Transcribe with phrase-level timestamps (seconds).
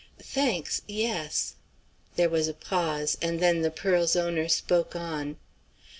[0.19, 1.53] "Thanks, yes."
[2.15, 5.37] There was a pause, and then the pearl's owner spoke on.